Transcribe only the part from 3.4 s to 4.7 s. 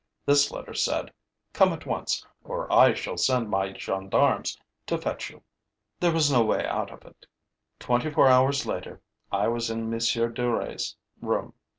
my gendarmes